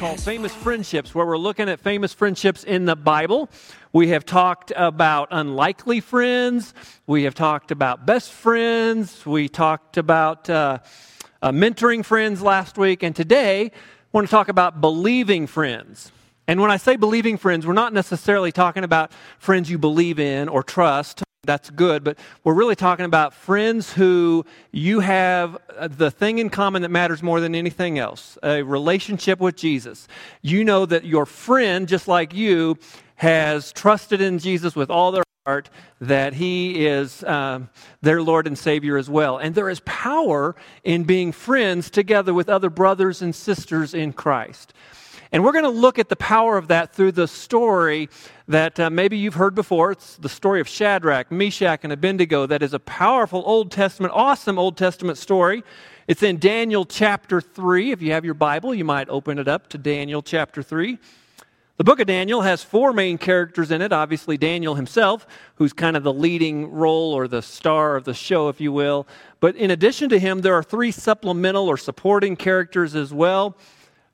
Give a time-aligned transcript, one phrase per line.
[0.00, 3.50] called Famous Friendships, where we're looking at famous friendships in the Bible.
[3.92, 6.72] We have talked about unlikely friends.
[7.06, 9.26] We have talked about best friends.
[9.26, 10.78] We talked about uh,
[11.42, 13.02] uh, mentoring friends last week.
[13.02, 13.70] And today, I
[14.12, 16.10] want to talk about believing friends.
[16.50, 20.48] And when I say believing friends, we're not necessarily talking about friends you believe in
[20.48, 26.10] or trust that's good, but we're really talking about friends who you have uh, the
[26.10, 30.08] thing in common that matters more than anything else a relationship with Jesus.
[30.42, 32.78] You know that your friend, just like you,
[33.14, 37.70] has trusted in Jesus with all their heart, that he is um,
[38.02, 39.38] their Lord and Savior as well.
[39.38, 44.74] And there is power in being friends together with other brothers and sisters in Christ.
[45.32, 48.08] And we're going to look at the power of that through the story
[48.48, 49.92] that uh, maybe you've heard before.
[49.92, 52.46] It's the story of Shadrach, Meshach, and Abednego.
[52.46, 55.62] That is a powerful Old Testament, awesome Old Testament story.
[56.08, 57.92] It's in Daniel chapter 3.
[57.92, 60.98] If you have your Bible, you might open it up to Daniel chapter 3.
[61.76, 63.92] The book of Daniel has four main characters in it.
[63.92, 68.48] Obviously, Daniel himself, who's kind of the leading role or the star of the show,
[68.48, 69.06] if you will.
[69.38, 73.56] But in addition to him, there are three supplemental or supporting characters as well.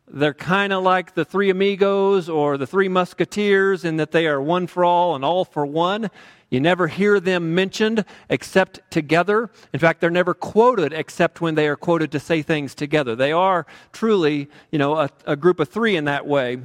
[0.09, 4.41] They're kind of like the three amigos or the three musketeers in that they are
[4.41, 6.11] one for all and all for one.
[6.49, 9.51] You never hear them mentioned except together.
[9.73, 13.17] In fact, they're never quoted except when they are quoted to say things together.
[13.17, 16.59] They are truly, you know, a, a group of three in that way.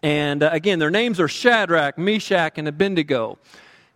[0.00, 3.38] And uh, again, their names are Shadrach, Meshach, and Abednego.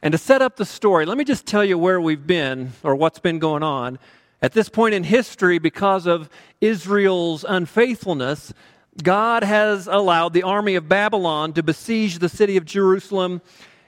[0.03, 2.97] And to set up the story, let me just tell you where we've been or
[2.97, 4.01] what's been going on.
[4.43, 6.29] At this point in history, because of
[6.61, 8.53] Israel's unfaithfulness,
[9.01, 13.41] God has allowed the army of Babylon to besiege the city of Jerusalem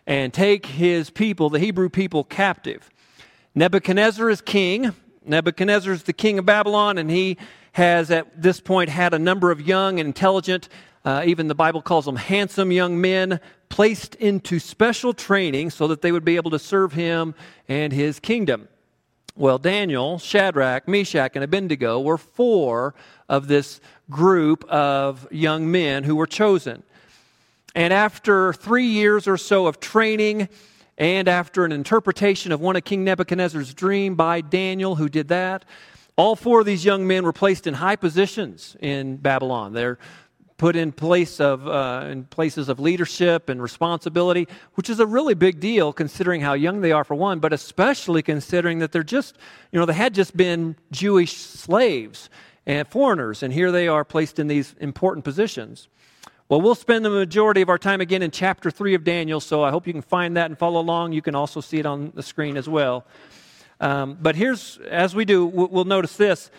[0.07, 2.91] and take his people, the Hebrew people, captive.
[3.55, 4.95] Nebuchadnezzar is king.
[5.27, 7.37] Nebuchadnezzar is the king of Babylon, and he
[7.73, 10.69] has at this point had a number of young and intelligent,
[11.05, 16.01] uh, even the Bible calls them handsome young men, placed into special training so that
[16.01, 17.35] they would be able to serve him
[17.69, 18.69] and his kingdom.
[19.37, 22.95] Well, Daniel, Shadrach, Meshach, and Abednego were four
[23.29, 26.83] of this group of young men who were chosen.
[27.75, 30.49] And after three years or so of training,
[30.97, 35.65] and after an interpretation of one of King Nebuchadnezzar's dream by Daniel, who did that,
[36.17, 39.73] all four of these young men were placed in high positions in Babylon.
[39.73, 39.99] They're
[40.57, 45.35] put in place of uh, in places of leadership and responsibility, which is a really
[45.35, 49.37] big deal considering how young they are for one, but especially considering that they're just
[49.73, 52.31] you know they had just been Jewish slaves
[52.67, 55.89] and foreigners, and here they are placed in these important positions.
[56.49, 59.63] Well, we'll spend the majority of our time again in chapter 3 of Daniel, so
[59.63, 61.13] I hope you can find that and follow along.
[61.13, 63.07] You can also see it on the screen as well.
[63.81, 66.51] Um, but here's, as we do, we'll notice this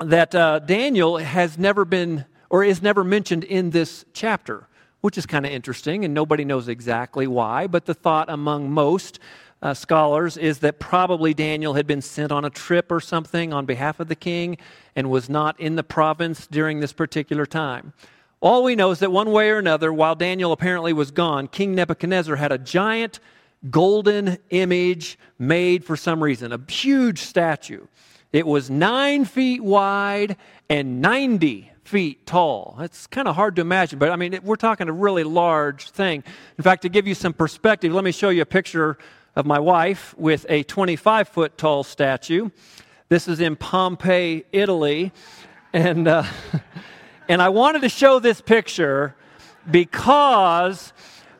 [0.00, 4.66] that uh, Daniel has never been or is never mentioned in this chapter,
[5.00, 7.66] which is kind of interesting, and nobody knows exactly why.
[7.66, 9.18] But the thought among most
[9.62, 13.64] uh, scholars is that probably Daniel had been sent on a trip or something on
[13.64, 14.58] behalf of the king
[14.96, 17.92] and was not in the province during this particular time.
[18.40, 21.76] All we know is that one way or another, while Daniel apparently was gone, King
[21.76, 23.20] Nebuchadnezzar had a giant
[23.70, 27.86] golden image made for some reason, a huge statue.
[28.32, 30.36] It was nine feet wide
[30.68, 32.78] and 90 feet tall.
[32.80, 36.24] It's kind of hard to imagine, but I mean, we're talking a really large thing.
[36.58, 38.98] In fact, to give you some perspective, let me show you a picture
[39.34, 42.50] of my wife with a 25 foot tall statue.
[43.08, 45.12] This is in Pompeii, Italy.
[45.72, 46.24] And, uh,
[47.28, 49.14] and I wanted to show this picture
[49.70, 50.92] because,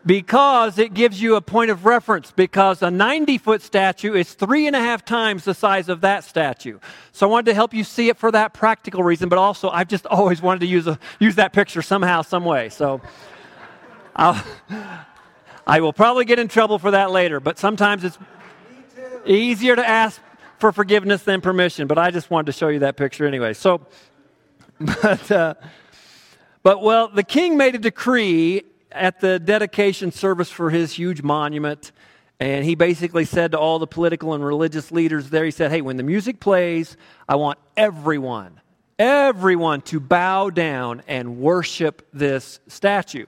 [0.07, 2.31] because it gives you a point of reference.
[2.31, 6.25] Because a 90 foot statue is three and a half times the size of that
[6.25, 6.79] statue.
[7.13, 9.89] So I wanted to help you see it for that practical reason, but also I've
[9.89, 12.69] just always wanted to use, a, use that picture somehow, some way.
[12.71, 13.03] So
[14.17, 14.43] I'll.
[15.67, 18.19] I will probably get in trouble for that later, but sometimes it's
[19.25, 20.21] easier to ask
[20.59, 21.87] for forgiveness than permission.
[21.87, 23.53] But I just wanted to show you that picture anyway.
[23.53, 23.87] So,
[24.81, 25.55] but, uh,
[26.63, 31.93] but well, the king made a decree at the dedication service for his huge monument.
[32.41, 35.81] And he basically said to all the political and religious leaders there, he said, Hey,
[35.81, 36.97] when the music plays,
[37.29, 38.61] I want everyone,
[38.99, 43.27] everyone to bow down and worship this statue.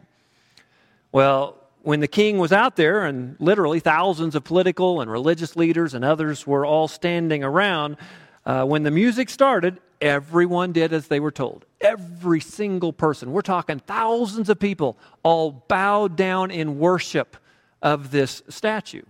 [1.12, 5.92] Well, when the king was out there, and literally thousands of political and religious leaders
[5.92, 7.98] and others were all standing around,
[8.46, 11.66] uh, when the music started, everyone did as they were told.
[11.82, 17.36] Every single person, we're talking thousands of people, all bowed down in worship
[17.82, 19.02] of this statue.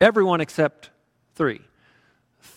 [0.00, 0.90] Everyone except
[1.36, 1.60] three.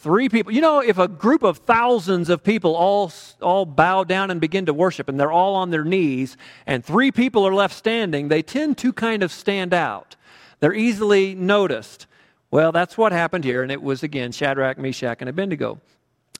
[0.04, 0.52] Three people.
[0.52, 3.10] You know, if a group of thousands of people all,
[3.42, 6.36] all bow down and begin to worship, and they're all on their knees,
[6.68, 10.18] and three people are left standing, they tend to kind of stand out.
[10.60, 12.06] They're easily noticed.
[12.52, 15.80] Well, that's what happened here, and it was again Shadrach, Meshach, and Abednego.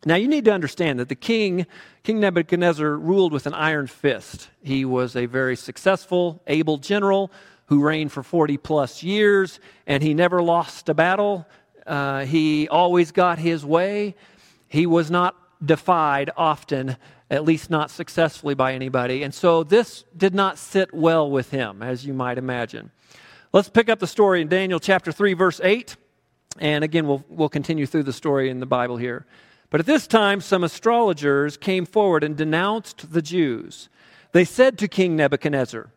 [0.06, 1.66] Now, you need to understand that the king,
[2.04, 4.50] King Nebuchadnezzar, ruled with an iron fist.
[4.62, 7.32] He was a very successful, able general
[7.68, 11.48] who reigned for 40 plus years, and he never lost a battle.
[11.86, 14.16] Uh, he always got his way.
[14.68, 15.36] He was not
[15.66, 16.98] defied often,
[17.30, 19.24] at least not successfully by anybody.
[19.24, 22.92] And so this did not sit well with him, as you might imagine.
[23.52, 25.96] Let's pick up the story in Daniel chapter 3, verse 8.
[26.60, 29.26] And again, we'll, we'll continue through the story in the Bible here.
[29.70, 33.90] But at this time, some astrologers came forward and denounced the Jews.
[34.32, 35.90] They said to King Nebuchadnezzar,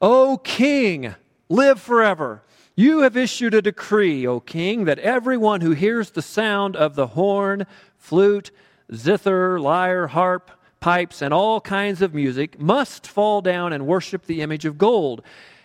[0.00, 1.14] O king,
[1.48, 2.42] live forever.
[2.80, 7.08] You have issued a decree, O king, that everyone who hears the sound of the
[7.08, 7.66] horn,
[7.98, 8.50] flute,
[8.94, 10.50] zither, lyre, harp,
[10.80, 15.20] pipes, and all kinds of music must fall down and worship the image of gold,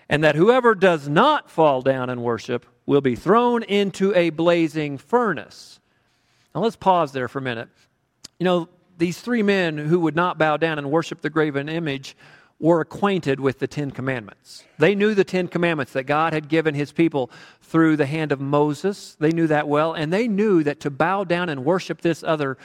[0.10, 4.98] and that whoever does not fall down and worship will be thrown into a blazing
[4.98, 5.80] furnace.
[6.54, 7.70] Now let's pause there for a minute.
[8.40, 8.68] You know,
[8.98, 12.18] these three men who would not bow down and worship the graven image
[12.60, 14.64] were acquainted with the Ten Commandments.
[14.78, 17.30] They knew the Ten Commandments that God had given his people
[17.62, 19.18] through the hand of Moses.
[19.20, 22.58] They knew that well, and they knew that to bow down and worship this other,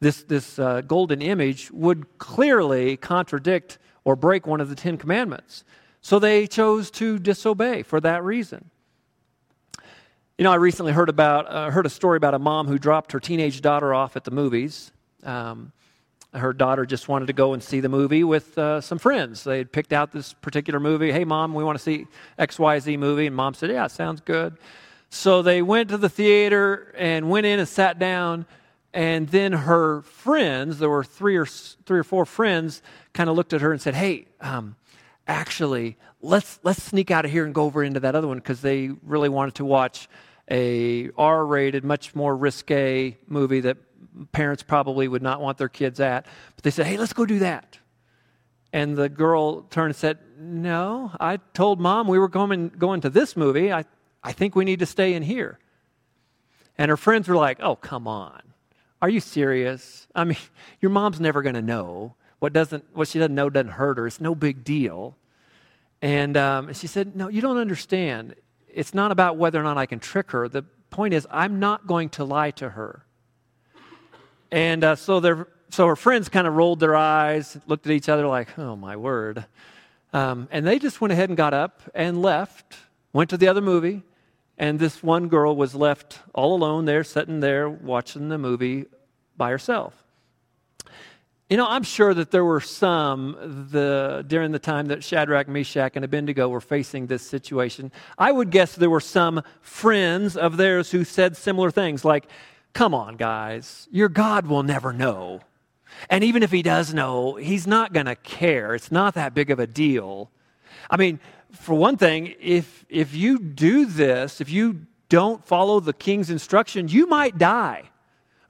[0.00, 5.64] this, this uh, golden image would clearly contradict or break one of the Ten Commandments.
[6.00, 8.70] So they chose to disobey for that reason.
[10.38, 13.12] You know, I recently heard about uh, heard a story about a mom who dropped
[13.12, 14.92] her teenage daughter off at the movies.
[15.22, 15.72] Um,
[16.36, 19.44] her daughter just wanted to go and see the movie with uh, some friends.
[19.44, 21.12] They had picked out this particular movie.
[21.12, 22.06] Hey, mom, we want to see
[22.38, 23.26] XYZ movie.
[23.26, 24.56] And mom said, Yeah, sounds good.
[25.08, 28.46] So they went to the theater and went in and sat down.
[28.92, 33.52] And then her friends, there were three or, three or four friends, kind of looked
[33.52, 34.76] at her and said, Hey, um,
[35.26, 38.60] actually, let's, let's sneak out of here and go over into that other one because
[38.60, 40.08] they really wanted to watch
[40.50, 43.76] a R-rated, much more risque movie that
[44.32, 46.26] parents probably would not want their kids at.
[46.54, 47.78] But they said, hey, let's go do that.
[48.72, 53.10] And the girl turned and said, no, I told mom we were going, going to
[53.10, 53.72] this movie.
[53.72, 53.84] I,
[54.22, 55.58] I think we need to stay in here.
[56.76, 58.42] And her friends were like, oh, come on.
[59.00, 60.06] Are you serious?
[60.14, 60.38] I mean,
[60.80, 62.14] your mom's never going to know.
[62.38, 64.06] What, doesn't, what she doesn't know doesn't hurt her.
[64.06, 65.16] It's no big deal.
[66.02, 68.34] And um, she said, No, you don't understand.
[68.68, 70.48] It's not about whether or not I can trick her.
[70.48, 73.05] The point is, I'm not going to lie to her.
[74.50, 78.26] And uh, so, so her friends kind of rolled their eyes, looked at each other
[78.26, 79.44] like, oh, my word.
[80.12, 82.76] Um, and they just went ahead and got up and left,
[83.12, 84.02] went to the other movie,
[84.58, 88.86] and this one girl was left all alone there, sitting there watching the movie
[89.36, 90.02] by herself.
[91.50, 95.92] You know, I'm sure that there were some the, during the time that Shadrach, Meshach,
[95.94, 97.92] and Abednego were facing this situation.
[98.18, 102.26] I would guess there were some friends of theirs who said similar things like,
[102.76, 105.40] Come on, guys, your God will never know.
[106.10, 108.74] And even if he does know, he's not going to care.
[108.74, 110.30] It's not that big of a deal.
[110.90, 111.18] I mean,
[111.52, 116.88] for one thing, if, if you do this, if you don't follow the king's instruction,
[116.88, 117.82] you might die.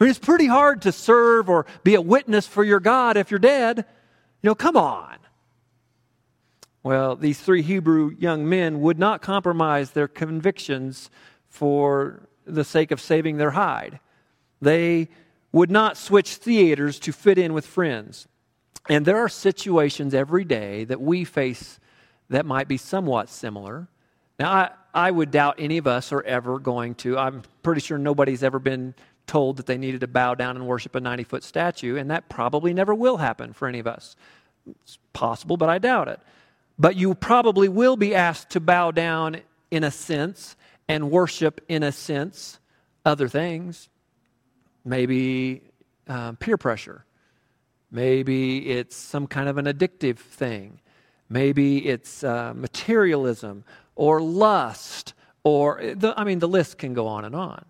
[0.00, 3.30] I mean, it's pretty hard to serve or be a witness for your God if
[3.30, 3.78] you're dead.
[4.42, 5.18] You know, come on.
[6.82, 11.10] Well, these three Hebrew young men would not compromise their convictions
[11.48, 14.00] for the sake of saving their hide.
[14.66, 15.10] They
[15.52, 18.26] would not switch theaters to fit in with friends.
[18.88, 21.78] And there are situations every day that we face
[22.30, 23.86] that might be somewhat similar.
[24.40, 27.16] Now, I, I would doubt any of us are ever going to.
[27.16, 28.96] I'm pretty sure nobody's ever been
[29.28, 32.28] told that they needed to bow down and worship a 90 foot statue, and that
[32.28, 34.16] probably never will happen for any of us.
[34.82, 36.18] It's possible, but I doubt it.
[36.76, 40.56] But you probably will be asked to bow down in a sense
[40.88, 42.58] and worship in a sense
[43.04, 43.88] other things.
[44.86, 45.62] Maybe
[46.06, 47.04] um, peer pressure.
[47.90, 50.80] Maybe it's some kind of an addictive thing.
[51.28, 53.64] Maybe it's uh, materialism
[53.96, 55.12] or lust
[55.42, 57.64] or, the, I mean, the list can go on and on.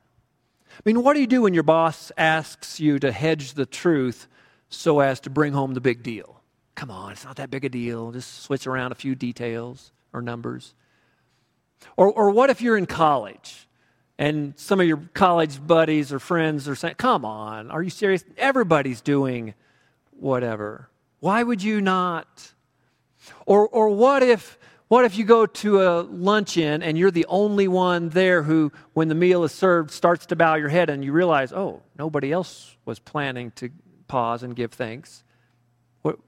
[0.71, 4.29] I mean, what do you do when your boss asks you to hedge the truth
[4.69, 6.43] so as to bring home the big deal?
[6.75, 8.13] Come on, it's not that big a deal.
[8.13, 10.75] Just switch around a few details or numbers.
[11.97, 13.67] Or, or what if you're in college
[14.19, 18.25] and some of your college buddies or friends are saying, Come on, are you serious?
[18.37, 19.55] Everybody's doing
[20.19, 20.89] whatever.
[21.21, 22.53] Why would you not?
[23.45, 24.59] Or, or what if
[24.89, 29.09] What if you go to a luncheon and you're the only one there who, when
[29.09, 32.77] the meal is served, starts to bow your head and you realize, oh, nobody else
[32.85, 33.71] was planning to
[34.07, 35.25] pause and give thanks?
[36.03, 36.21] What,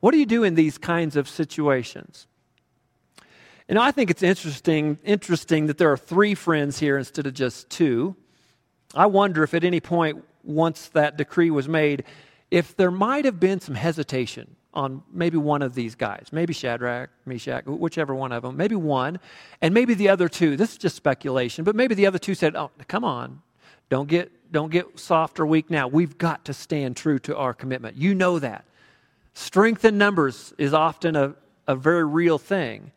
[0.00, 2.26] what do you do in these kinds of situations?
[3.68, 7.70] And I think it's interesting, interesting that there are three friends here instead of just
[7.70, 8.14] two.
[8.94, 12.04] I wonder if at any point, once that decree was made,
[12.50, 17.08] if there might have been some hesitation on maybe one of these guys, maybe Shadrach,
[17.24, 19.18] Meshach, whichever one of them, maybe one,
[19.62, 20.56] and maybe the other two.
[20.56, 23.40] This is just speculation, but maybe the other two said, "Oh, come on,
[23.88, 25.88] don't get don't get soft or weak now.
[25.88, 27.96] We've got to stand true to our commitment.
[27.96, 28.64] You know that.
[29.32, 31.34] Strength in numbers is often a,
[31.66, 32.92] a very real thing.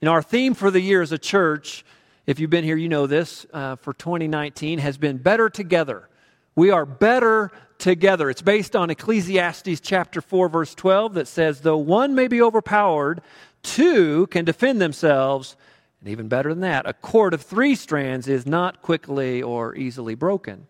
[0.00, 1.84] You know, our theme for the year as a church,
[2.24, 6.08] if you've been here, you know this, uh, for 2019 has been better together.
[6.54, 8.30] We are better together.
[8.30, 13.22] It's based on Ecclesiastes chapter 4, verse 12, that says, Though one may be overpowered,
[13.64, 15.56] two can defend themselves.
[16.00, 20.14] And even better than that, a cord of three strands is not quickly or easily
[20.14, 20.68] broken.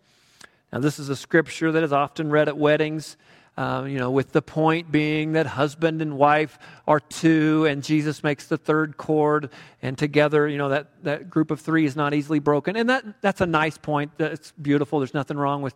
[0.73, 3.15] Now, this is a scripture that is often read at weddings.
[3.59, 8.23] Uh, you know, with the point being that husband and wife are two, and Jesus
[8.23, 9.49] makes the third cord,
[9.81, 12.77] and together, you know, that, that group of three is not easily broken.
[12.77, 14.13] And that, that's a nice point.
[14.17, 14.99] It's beautiful.
[14.99, 15.73] There's nothing wrong with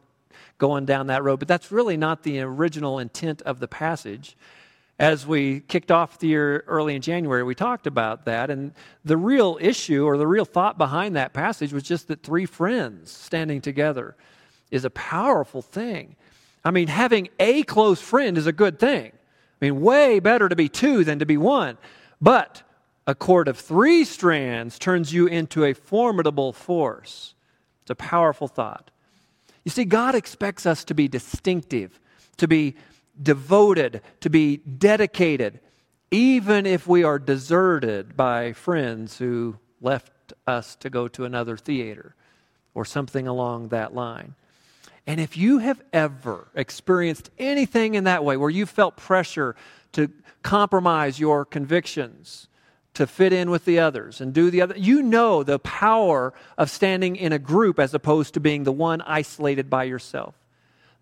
[0.60, 1.40] going down that road.
[1.40, 4.38] But that's really not the original intent of the passage.
[4.98, 8.50] As we kicked off the year early in January, we talked about that.
[8.50, 8.72] And
[9.04, 13.12] the real issue or the real thought behind that passage was just that three friends
[13.12, 14.16] standing together
[14.72, 16.16] is a powerful thing.
[16.64, 19.12] I mean, having a close friend is a good thing.
[19.62, 21.78] I mean, way better to be two than to be one.
[22.22, 22.64] But
[23.06, 27.36] a cord of three strands turns you into a formidable force.
[27.82, 28.92] It's a powerful thought.
[29.66, 32.00] You see, God expects us to be distinctive,
[32.38, 32.76] to be
[33.22, 35.60] devoted, to be dedicated,
[36.12, 40.12] even if we are deserted by friends who left
[40.48, 42.16] us to go to another theater
[42.74, 44.36] or something along that line.
[45.06, 49.56] And if you have ever experienced anything in that way where you felt pressure
[49.94, 50.10] to
[50.44, 52.48] compromise your convictions,
[52.94, 54.76] to fit in with the others and do the other.
[54.78, 59.02] You know the power of standing in a group as opposed to being the one
[59.02, 60.36] isolated by yourself.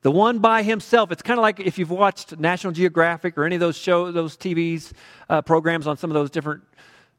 [0.01, 1.11] The one by himself.
[1.11, 4.35] It's kind of like if you've watched National Geographic or any of those show, those
[4.35, 4.93] TVs
[5.29, 6.63] uh, programs on some of those different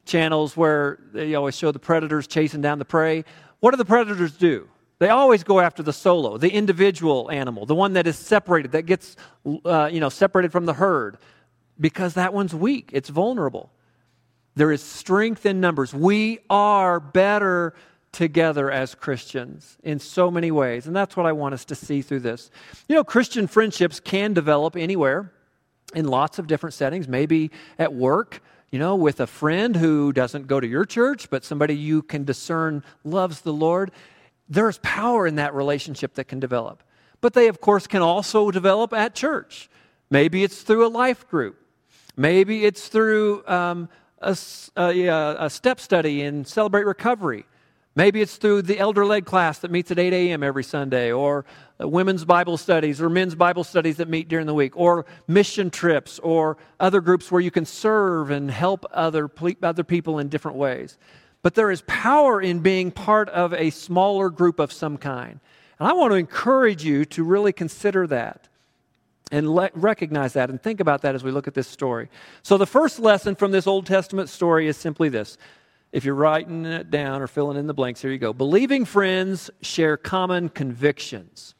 [0.05, 3.23] channels where they always show the predators chasing down the prey.
[3.61, 4.67] What do the predators do?
[4.99, 8.83] They always go after the solo, the individual animal, the one that is separated, that
[8.83, 9.15] gets
[9.65, 11.17] uh, you know separated from the herd,
[11.79, 12.89] because that one's weak.
[12.93, 13.71] It's vulnerable.
[14.55, 15.93] There is strength in numbers.
[15.93, 17.73] We are better
[18.11, 20.85] together as Christians in so many ways.
[20.85, 22.51] And that's what I want us to see through this.
[22.87, 25.33] You know, Christian friendships can develop anywhere
[25.95, 28.41] in lots of different settings, maybe at work.
[28.71, 32.23] You know, with a friend who doesn't go to your church, but somebody you can
[32.23, 33.91] discern loves the Lord,
[34.49, 36.83] there's power in that relationship that can develop.
[37.21, 39.69] But they, of course, can also develop at church.
[40.09, 41.57] Maybe it's through a life group.
[42.15, 43.89] Maybe it's through um,
[44.21, 44.37] a,
[44.75, 47.45] a, a step study in Celebrate Recovery.
[47.95, 50.41] Maybe it's through the elder led class that meets at 8 a.m.
[50.41, 51.45] every Sunday, or
[51.79, 56.17] women's Bible studies, or men's Bible studies that meet during the week, or mission trips,
[56.19, 59.29] or other groups where you can serve and help other,
[59.61, 60.97] other people in different ways.
[61.43, 65.39] But there is power in being part of a smaller group of some kind.
[65.77, 68.47] And I want to encourage you to really consider that
[69.31, 72.09] and recognize that and think about that as we look at this story.
[72.43, 75.37] So, the first lesson from this Old Testament story is simply this.
[75.91, 78.33] If you're writing it down or filling in the blanks, here you go.
[78.33, 81.55] Believing friends share common convictions.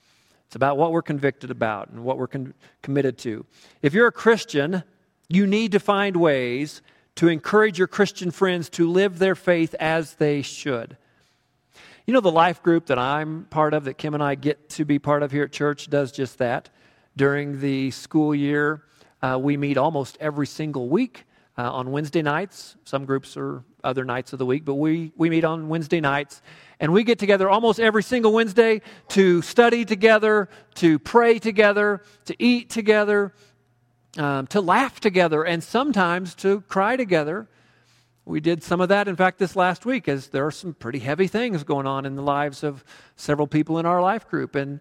[0.47, 3.45] It's about what we're convicted about and what we're con- committed to.
[3.81, 4.83] If you're a Christian,
[5.27, 6.81] you need to find ways
[7.15, 10.97] to encourage your Christian friends to live their faith as they should.
[12.05, 14.85] You know, the life group that I'm part of, that Kim and I get to
[14.85, 16.69] be part of here at church, does just that
[17.15, 18.83] during the school year.
[19.21, 21.23] Uh, we meet almost every single week
[21.57, 22.75] uh, on Wednesday nights.
[22.83, 26.41] Some groups are other nights of the week, but we, we meet on Wednesday nights.
[26.79, 32.35] And we get together almost every single Wednesday to study together, to pray together, to
[32.37, 33.33] eat together,
[34.17, 37.47] um, to laugh together, and sometimes to cry together.
[38.25, 40.99] We did some of that, in fact, this last week, as there are some pretty
[40.99, 44.55] heavy things going on in the lives of several people in our life group.
[44.55, 44.79] And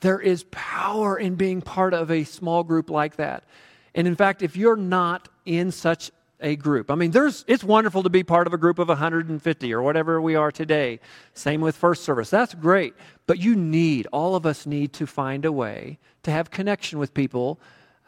[0.00, 3.44] there is power in being part of a small group like that.
[3.94, 6.10] And in fact, if you're not in such
[6.40, 9.72] a group, I mean, there's, it's wonderful to be part of a group of 150
[9.72, 11.00] or whatever we are today.
[11.34, 12.28] Same with first service.
[12.28, 12.94] That's great.
[13.26, 17.14] But you need, all of us need to find a way to have connection with
[17.14, 17.60] people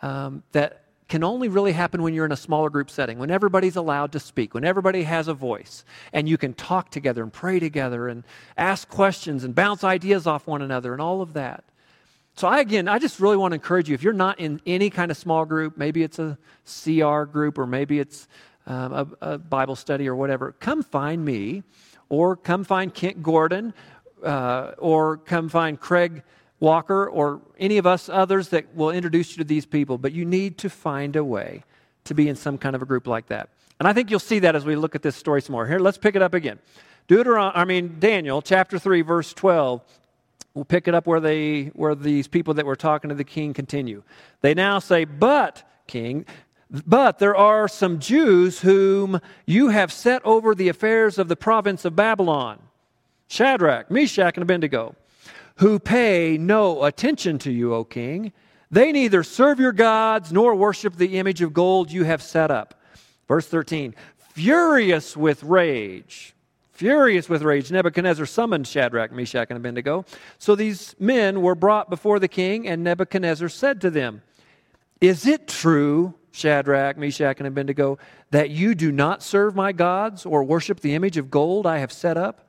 [0.03, 3.77] um, that can only really happen when you're in a smaller group setting, when everybody's
[3.77, 7.61] allowed to speak, when everybody has a voice, and you can talk together and pray
[7.61, 8.25] together and
[8.57, 11.65] ask questions and bounce ideas off one another and all of that.
[12.37, 14.91] So, I again, I just really want to encourage you if you're not in any
[14.91, 18.27] kind of small group, maybe it's a CR group or maybe it's
[18.67, 21.63] um, a, a, Bible study or whatever, come find me
[22.09, 23.75] or come find Kent Gordon
[24.25, 26.23] uh, or come find Craig
[26.65, 30.25] Walker or any of us others that will introduce you to these people, but you
[30.25, 31.63] need to find a way
[32.05, 33.51] to be in some kind of a group like that.
[33.79, 35.67] And I think you'll see that as we look at this story some more.
[35.67, 36.59] Here, let's pick it up again.
[37.09, 39.83] Deuteron- I mean Daniel chapter 3 verse 12.
[40.55, 43.53] We'll pick it up where they where these people that were talking to the king
[43.53, 44.03] continue.
[44.41, 46.25] They now say, "But king,
[46.71, 51.85] but there are some Jews whom you have set over the affairs of the province
[51.85, 52.59] of Babylon.
[53.29, 54.95] Shadrach, Meshach, and Abednego
[55.57, 58.33] who pay no attention to you, O king.
[58.71, 62.81] They neither serve your gods nor worship the image of gold you have set up.
[63.29, 66.35] Verse 13 Furious with rage,
[66.73, 70.05] furious with rage, Nebuchadnezzar summoned Shadrach, Meshach, and Abednego.
[70.39, 74.23] So these men were brought before the king, and Nebuchadnezzar said to them,
[75.01, 77.99] Is it true, Shadrach, Meshach, and Abednego,
[78.33, 81.93] that you do not serve my gods or worship the image of gold I have
[81.93, 82.44] set up?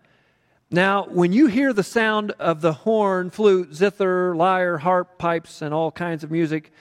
[0.72, 5.74] Now, when you hear the sound of the horn, flute, zither, lyre, harp, pipes, and
[5.74, 6.72] all kinds of music,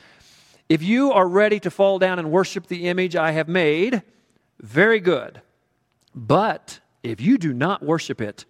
[0.69, 4.03] if you are ready to fall down and worship the image I have made,
[4.61, 5.43] very good.
[6.15, 8.47] But if you do not worship it,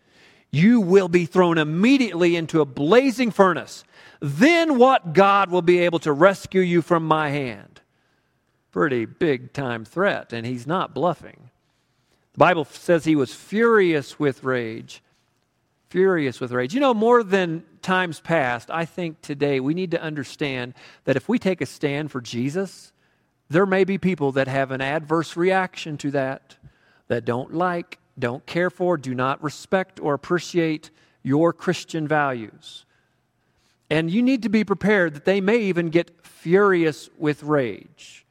[0.53, 3.83] you will be thrown immediately into a blazing furnace.
[4.21, 7.81] Then what God will be able to rescue you from my hand?
[8.71, 11.51] Pretty big time threat, and he's not bluffing.
[12.35, 15.03] The Bible says he was furious with rage
[15.95, 16.75] furious with rage.
[16.75, 20.75] You know, more than times past, I think today we need to understand
[21.05, 22.93] that if we take a stand for Jesus,
[23.49, 26.57] there may be people that have an adverse reaction to that,
[27.07, 30.91] that don't like, don't care for, do not respect or appreciate
[31.23, 32.87] your Christian values.
[33.89, 38.27] And you need to be prepared that they may even get furious with rage.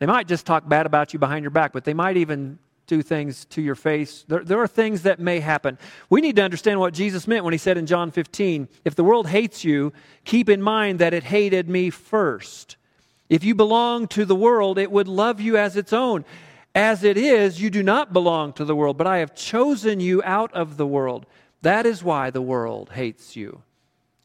[0.00, 3.02] They might just talk bad about you behind your back, but they might even do
[3.02, 4.24] things to your face.
[4.28, 5.78] There, there are things that may happen.
[6.08, 9.04] We need to understand what Jesus meant when he said in John 15, If the
[9.04, 9.92] world hates you,
[10.24, 12.76] keep in mind that it hated me first.
[13.28, 16.24] If you belong to the world, it would love you as its own.
[16.74, 20.22] As it is, you do not belong to the world, but I have chosen you
[20.24, 21.26] out of the world.
[21.62, 23.62] That is why the world hates you.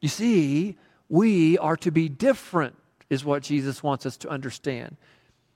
[0.02, 0.76] You see,
[1.10, 2.76] we are to be different,
[3.10, 4.98] is what Jesus wants us to understand.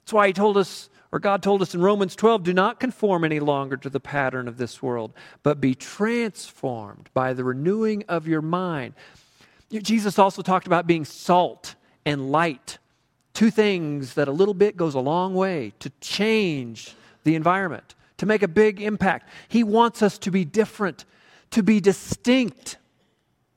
[0.03, 3.23] That's why he told us or God told us in Romans 12, do not conform
[3.23, 8.27] any longer to the pattern of this world, but be transformed by the renewing of
[8.27, 8.95] your mind.
[9.71, 11.75] Jesus also talked about being salt
[12.05, 12.79] and light.
[13.33, 18.25] Two things that a little bit goes a long way to change the environment, to
[18.25, 19.29] make a big impact.
[19.47, 21.05] He wants us to be different,
[21.51, 22.75] to be distinct.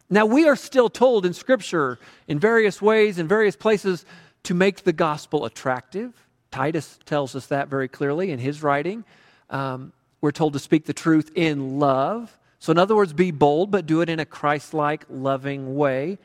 [0.08, 4.04] Now, we are still told in Scripture, in various ways, in various places,
[4.44, 9.04] to make the gospel attractive Titus tells us that very clearly in his writing.
[9.50, 12.36] Um, we're told to speak the truth in love.
[12.58, 16.18] So, in other words, be bold, but do it in a Christ like, loving way.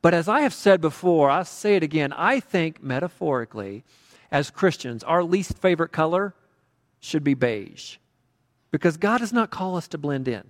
[0.00, 2.12] But as I have said before, I'll say it again.
[2.12, 3.84] I think metaphorically,
[4.30, 6.34] as Christians, our least favorite color
[7.00, 7.96] should be beige.
[8.70, 10.44] Because God does not call us to blend in,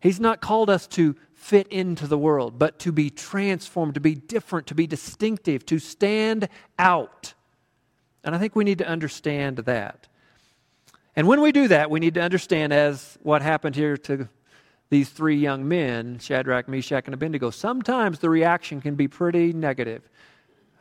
[0.00, 4.14] He's not called us to fit into the world, but to be transformed, to be
[4.14, 7.33] different, to be distinctive, to stand out.
[8.24, 10.08] And I think we need to understand that.
[11.14, 14.28] And when we do that, we need to understand, as what happened here to
[14.90, 20.08] these three young men, Shadrach, Meshach, and Abednego, sometimes the reaction can be pretty negative.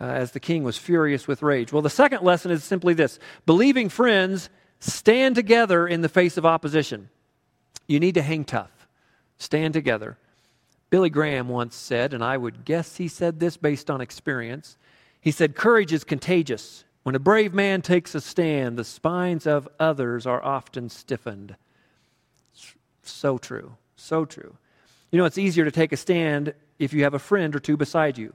[0.01, 1.71] Uh, as the king was furious with rage.
[1.71, 6.45] Well, the second lesson is simply this believing friends stand together in the face of
[6.45, 7.09] opposition.
[7.87, 8.87] You need to hang tough,
[9.37, 10.17] stand together.
[10.89, 14.77] Billy Graham once said, and I would guess he said this based on experience,
[15.21, 16.83] he said, Courage is contagious.
[17.03, 21.55] When a brave man takes a stand, the spines of others are often stiffened.
[23.03, 23.75] So true.
[23.97, 24.57] So true.
[25.11, 27.77] You know, it's easier to take a stand if you have a friend or two
[27.77, 28.33] beside you.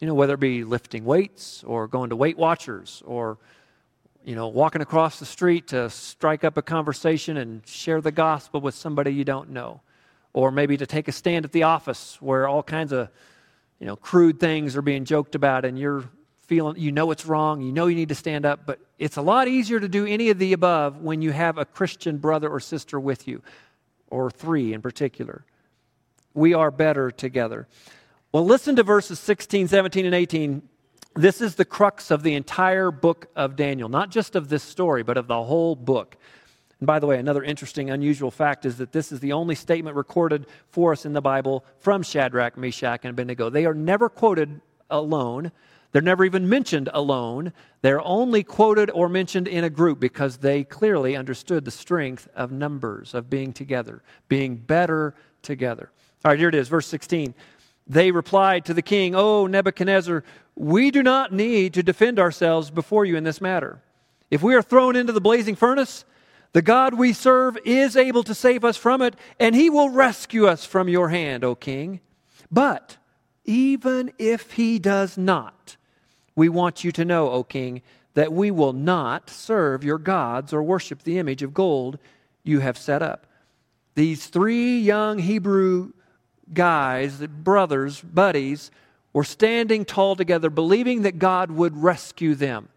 [0.00, 3.38] You know, whether it be lifting weights or going to Weight Watchers or,
[4.24, 8.60] you know, walking across the street to strike up a conversation and share the gospel
[8.60, 9.80] with somebody you don't know.
[10.32, 13.08] Or maybe to take a stand at the office where all kinds of,
[13.78, 16.04] you know, crude things are being joked about and you're
[16.50, 19.22] feeling you know it's wrong, you know you need to stand up, but it's a
[19.22, 22.58] lot easier to do any of the above when you have a Christian brother or
[22.58, 23.40] sister with you,
[24.08, 25.44] or three in particular.
[26.34, 27.68] We are better together.
[28.32, 30.62] Well, listen to verses 16, 17, and 18
[31.14, 35.04] This is the crux of the entire book of Daniel, not just of this story,
[35.04, 36.16] but of the whole book.
[36.80, 39.94] And by the way, another interesting, unusual fact is that this is the only statement
[39.94, 43.50] recorded for us in the Bible from Shadrach, Meshach, and Abednego.
[43.50, 44.60] They are never quoted
[44.90, 45.52] alone.
[45.92, 47.52] They're never even mentioned alone.
[47.82, 52.52] They're only quoted or mentioned in a group because they clearly understood the strength of
[52.52, 55.90] numbers, of being together, being better together.
[56.24, 57.34] All right, here it is, verse 16.
[57.86, 60.22] They replied to the king, O Nebuchadnezzar,
[60.54, 63.82] we do not need to defend ourselves before you in this matter.
[64.30, 66.04] If we are thrown into the blazing furnace,
[66.52, 70.46] the God we serve is able to save us from it, and he will rescue
[70.46, 72.00] us from your hand, O king.
[72.50, 72.96] But
[73.44, 75.76] even if he does not,
[76.40, 77.82] we want you to know, O king,
[78.14, 81.98] that we will not serve your gods or worship the image of gold
[82.42, 83.26] you have set up.
[83.94, 85.92] These three young Hebrew
[86.50, 88.70] guys, brothers, buddies,
[89.12, 92.70] were standing tall together, believing that God would rescue them,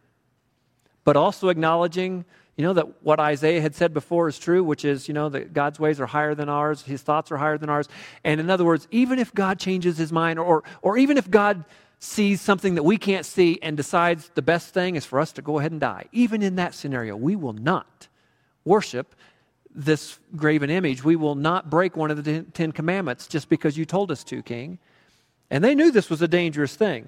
[1.05, 2.25] but also acknowledging,
[2.57, 5.53] you know, that what Isaiah had said before is true, which is, you know, that
[5.53, 7.87] God's ways are higher than ours, his thoughts are higher than ours.
[8.25, 11.63] And in other words, even if God changes his mind, or, or even if God
[12.03, 15.41] sees something that we can't see and decides the best thing is for us to
[15.41, 18.09] go ahead and die, even in that scenario, we will not
[18.65, 19.15] worship
[19.73, 21.03] this graven image.
[21.03, 24.43] We will not break one of the Ten Commandments just because you told us to,
[24.43, 24.79] King.
[25.49, 27.07] And they knew this was a dangerous thing.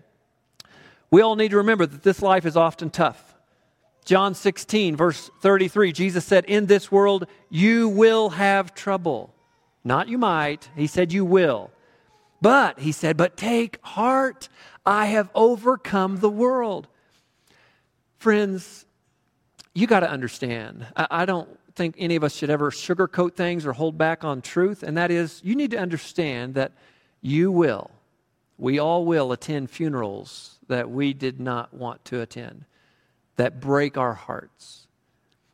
[1.12, 3.36] We all need to remember that this life is often tough.
[4.06, 9.34] John 16, verse 33, Jesus said, In this world you will have trouble.
[9.84, 11.70] Not you might, he said you will.
[12.46, 14.50] But, he said, but take heart,
[14.86, 16.88] I have overcome the world.
[18.20, 18.86] Friends,
[19.74, 23.66] you got to understand, I, I don't think any of us should ever sugarcoat things
[23.66, 26.74] or hold back on truth, and that is, you need to understand that
[27.20, 27.90] you will
[28.58, 32.66] we all will attend funerals that we did not want to attend,
[33.38, 34.88] that break our hearts.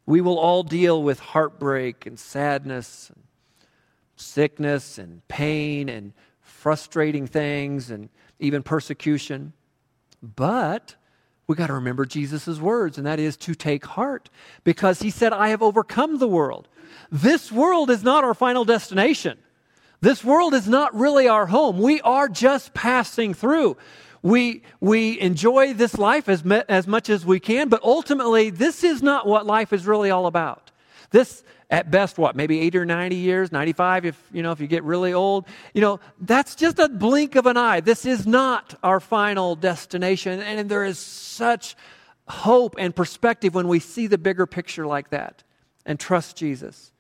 [0.06, 3.24] We will all deal with heartbreak and sadness, and
[4.18, 6.14] sickness and pain and
[6.62, 8.08] frustrating things and
[8.40, 9.52] even persecution.
[10.22, 10.96] But
[11.48, 14.30] we got to remember Jesus' words, and that is to take heart,
[14.64, 16.68] because he said, I have overcome the world.
[17.12, 19.40] This world is not our final destination.
[20.02, 21.80] This world is not really our home.
[21.80, 23.76] We are just passing through.
[24.22, 28.84] We, we enjoy this life as, me, as much as we can, but ultimately, this
[28.84, 30.70] is not what life is really all about.
[31.10, 34.68] This, at best, what, maybe 80 or 90 years, 95 if, you know, if you
[34.68, 35.46] get really old.
[35.74, 37.80] You know, that's just a blink of an eye.
[37.80, 40.42] This is not our final destination.
[40.42, 41.78] And there is such
[42.28, 45.44] hope and perspective when we see the bigger picture like that
[45.86, 46.92] and trust Jesus.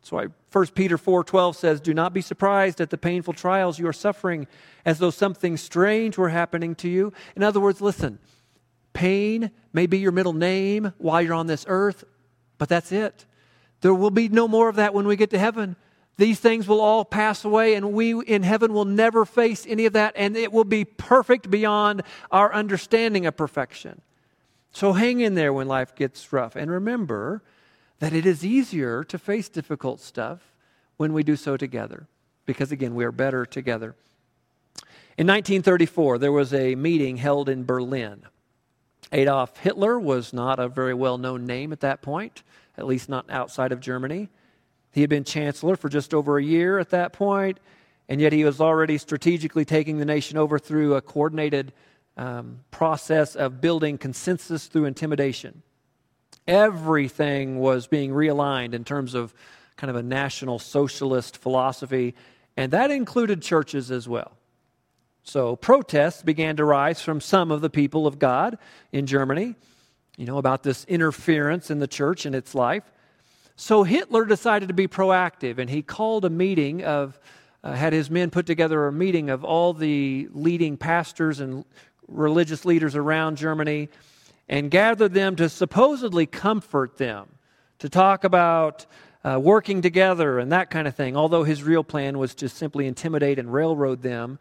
[0.00, 3.86] That's why 1 Peter 4:12 says, "Do not be surprised at the painful trials you
[3.86, 4.48] are suffering
[4.84, 8.18] as though something strange were happening to you." In other words, listen.
[8.94, 12.04] Pain may be your middle name while you're on this earth,
[12.58, 13.26] but that's it.
[13.82, 15.76] There will be no more of that when we get to heaven.
[16.16, 19.92] These things will all pass away, and we in heaven will never face any of
[19.92, 24.00] that, and it will be perfect beyond our understanding of perfection.
[24.72, 26.56] So hang in there when life gets rough.
[26.56, 27.42] And remember,
[28.02, 30.40] that it is easier to face difficult stuff
[30.96, 32.08] when we do so together,
[32.46, 33.94] because again, we are better together.
[35.16, 38.22] In 1934, there was a meeting held in Berlin.
[39.12, 42.42] Adolf Hitler was not a very well known name at that point,
[42.76, 44.28] at least not outside of Germany.
[44.92, 47.58] He had been chancellor for just over a year at that point,
[48.08, 51.72] and yet he was already strategically taking the nation over through a coordinated
[52.16, 55.62] um, process of building consensus through intimidation
[56.46, 59.34] everything was being realigned in terms of
[59.76, 62.14] kind of a national socialist philosophy,
[62.56, 64.32] and that included churches as well.
[65.24, 68.58] So protests began to rise from some of the people of God
[68.90, 69.54] in Germany,
[70.22, 72.84] you know, about this interference in the church and its life.
[73.56, 77.18] So Hitler decided to be proactive, and he called a meeting of,
[77.64, 81.64] uh, had his men put together a meeting of all the leading pastors and
[82.06, 83.88] religious leaders around Germany
[84.48, 87.26] and gathered them to supposedly comfort them,
[87.80, 88.86] to talk about
[89.24, 92.86] uh, working together and that kind of thing, although his real plan was to simply
[92.86, 94.38] intimidate and railroad them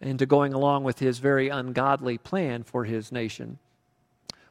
[0.00, 3.60] into going along with his very ungodly plan for his nation.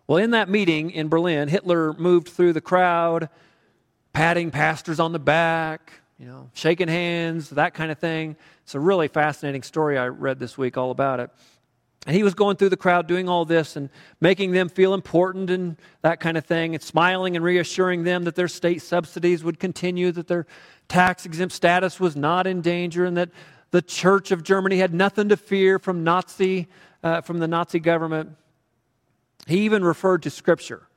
[0.10, 3.30] Well, in that meeting in Berlin, Hitler moved through the crowd,
[4.12, 8.36] patting pastors on the back, you know, shaking hands, that kind of thing.
[8.64, 11.30] It's a really fascinating story I read this week all about it.
[12.08, 15.52] And he was going through the crowd doing all this and making them feel important
[15.52, 19.60] and that kind of thing, and smiling and reassuring them that their state subsidies would
[19.60, 20.48] continue, that their
[20.88, 23.30] tax exempt status was not in danger, and that
[23.70, 26.68] the Church of Germany had nothing to fear from Nazi,
[27.04, 28.36] uh, from the Nazi government.
[29.48, 30.88] He even referred to Scripture.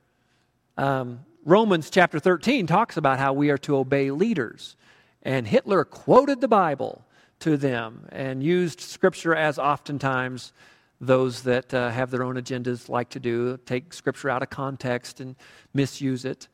[0.77, 4.75] Um, Romans chapter 13 talks about how we are to obey leaders.
[5.23, 7.05] And Hitler quoted the Bible
[7.39, 10.53] to them and used Scripture as oftentimes
[11.01, 15.19] those that uh, have their own agendas like to do take Scripture out of context
[15.19, 15.35] and
[15.73, 16.47] misuse it.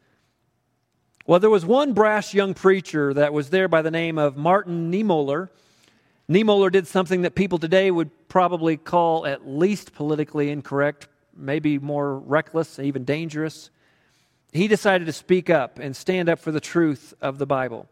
[1.28, 4.92] Well, there was one brash young preacher that was there by the name of Martin
[4.92, 5.50] Niemöller.
[6.28, 11.08] Niemöller did something that people today would probably call at least politically incorrect,
[11.40, 13.70] maybe more reckless, even dangerous.
[14.52, 17.88] He decided to speak up and stand up for the truth of the Bible.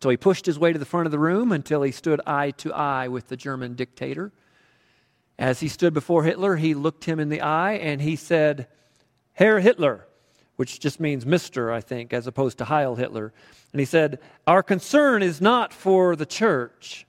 [0.00, 2.50] So he pushed his way to the front of the room until he stood eye
[2.58, 4.32] to eye with the German dictator.
[5.38, 8.68] As he stood before Hitler, he looked him in the eye and he said,
[9.32, 10.06] Herr Hitler,
[10.56, 13.32] which just means Mr., I think, as opposed to Heil Hitler.
[13.72, 17.06] And he said, Our concern is not for the church.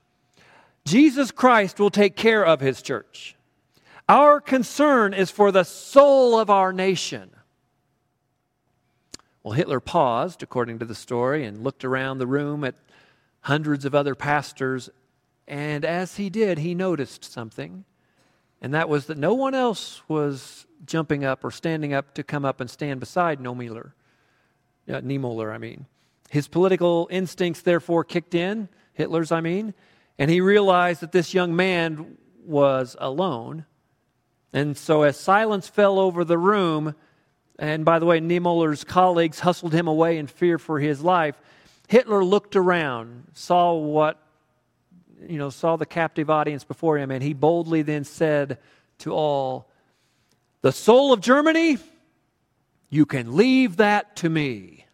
[0.84, 3.36] Jesus Christ will take care of his church.
[4.08, 7.30] Our concern is for the soul of our nation.
[9.42, 12.74] Well, Hitler paused, according to the story, and looked around the room at
[13.42, 14.90] hundreds of other pastors.
[15.48, 17.84] And as he did, he noticed something.
[18.60, 22.44] And that was that no one else was jumping up or standing up to come
[22.44, 23.92] up and stand beside Niemöller.
[24.88, 25.86] Uh, Niemöller, I mean.
[26.28, 29.74] His political instincts therefore kicked in, Hitler's, I mean,
[30.18, 33.64] and he realized that this young man was alone.
[34.56, 36.94] And so, as silence fell over the room,
[37.58, 41.38] and by the way, Niemöller's colleagues hustled him away in fear for his life,
[41.88, 44.18] Hitler looked around, saw what,
[45.28, 48.56] you know, saw the captive audience before him, and he boldly then said
[49.00, 49.68] to all,
[50.62, 51.76] The soul of Germany,
[52.88, 54.86] you can leave that to me.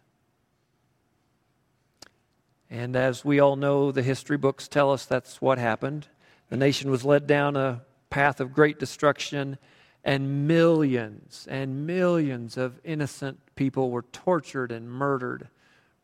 [2.69, 6.07] And as we all know, the history books tell us that's what happened.
[6.49, 9.57] The nation was led down a path of great destruction,
[10.03, 15.47] and millions and millions of innocent people were tortured and murdered,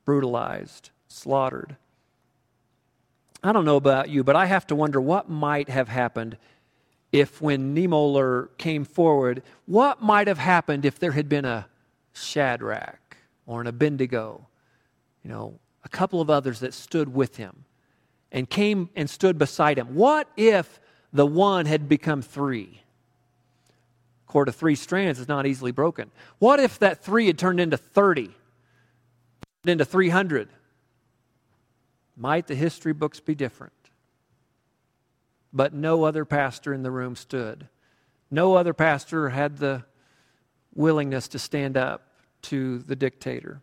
[0.05, 1.75] brutalized, slaughtered.
[3.43, 6.39] I don't know about you, but I have to wonder what might have happened
[7.11, 11.67] if, when Niemöller came forward, what might have happened if there had been a
[12.13, 14.47] Shadrach or an Abednego,
[15.23, 17.65] you know, a couple of others that stood with him
[18.31, 19.93] and came and stood beside him.
[19.93, 20.79] What if
[21.11, 22.81] the one had become three?
[24.29, 26.11] cord of three strands is not easily broken.
[26.37, 28.27] What if that three had turned into 30,
[29.63, 30.49] turned into 300?
[32.15, 33.73] Might the history books be different?
[35.51, 37.67] But no other pastor in the room stood.
[38.29, 39.83] No other pastor had the
[40.75, 43.61] willingness to stand up to the dictator.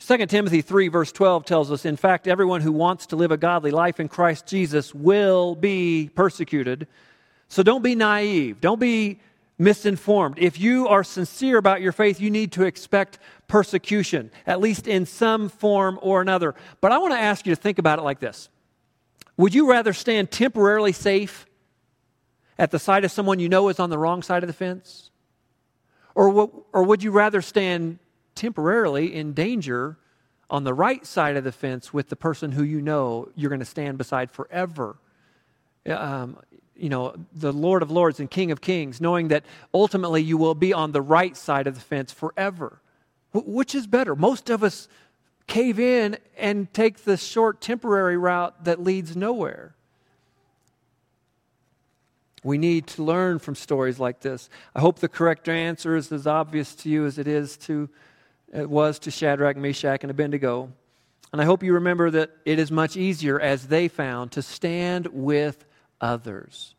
[0.00, 3.36] 2 Timothy 3, verse 12 tells us, in fact, everyone who wants to live a
[3.36, 6.88] godly life in Christ Jesus will be persecuted.
[7.48, 8.62] So don't be naive.
[8.62, 9.20] Don't be
[9.58, 10.38] misinformed.
[10.38, 15.04] If you are sincere about your faith, you need to expect persecution, at least in
[15.04, 16.54] some form or another.
[16.80, 18.48] But I want to ask you to think about it like this
[19.36, 21.44] Would you rather stand temporarily safe
[22.58, 25.10] at the side of someone you know is on the wrong side of the fence?
[26.14, 27.98] Or, or would you rather stand
[28.34, 29.98] temporarily in danger
[30.48, 33.60] on the right side of the fence with the person who you know you're going
[33.60, 34.96] to stand beside forever.
[35.86, 36.38] Um,
[36.76, 40.54] you know, the Lord of Lords and King of Kings, knowing that ultimately you will
[40.54, 42.80] be on the right side of the fence forever.
[43.32, 44.16] which is better?
[44.16, 44.88] Most of us
[45.46, 49.74] cave in and take the short temporary route that leads nowhere.
[52.42, 54.48] We need to learn from stories like this.
[54.74, 57.90] I hope the correct answer is as obvious to you as it is to
[58.52, 60.72] it was to Shadrach, Meshach, and Abednego.
[61.32, 65.06] And I hope you remember that it is much easier, as they found, to stand
[65.08, 65.64] with
[66.00, 66.74] others.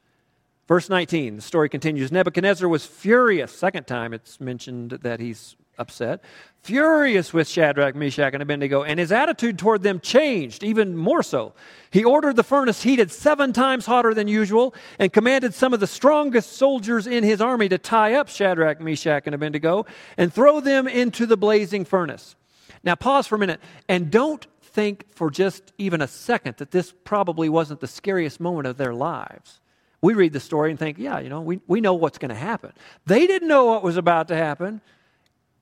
[0.68, 3.52] Verse 19, the story continues Nebuchadnezzar was furious.
[3.52, 6.24] Second time it's mentioned that he's upset.
[6.62, 11.54] Furious with Shadrach, Meshach, and Abednego, and his attitude toward them changed even more so.
[11.90, 15.88] He ordered the furnace heated seven times hotter than usual and commanded some of the
[15.88, 20.88] strongest soldiers in his army to tie up Shadrach, Meshach, and Abednego and throw them
[20.88, 22.36] into the blazing furnace.
[22.84, 26.94] Now, pause for a minute and don't think for just even a second that this
[27.04, 29.60] probably wasn't the scariest moment of their lives.
[30.02, 32.36] We read the story and think, yeah, you know, we, we know what's going to
[32.36, 32.72] happen.
[33.06, 34.82] They didn't know what was about to happen.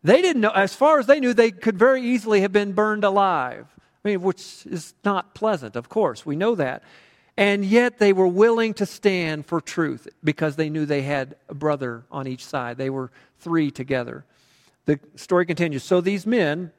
[0.04, 3.04] They didn't know, as far as they knew, they could very easily have been burned
[3.04, 3.68] alive.
[4.04, 6.26] I mean, which is not pleasant, of course.
[6.26, 6.84] We know that.
[7.36, 11.54] And yet they were willing to stand for truth because they knew they had a
[11.54, 12.78] brother on each side.
[12.78, 14.26] They were three together.
[14.86, 15.84] The story continues.
[15.84, 16.72] So these men